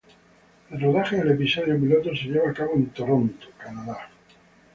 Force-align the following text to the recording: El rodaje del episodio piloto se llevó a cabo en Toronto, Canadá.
El 0.71 0.81
rodaje 0.81 1.17
del 1.17 1.29
episodio 1.29 1.79
piloto 1.79 2.09
se 2.15 2.23
llevó 2.25 2.47
a 2.49 2.53
cabo 2.55 2.73
en 2.73 2.89
Toronto, 2.89 3.49
Canadá. 3.59 4.09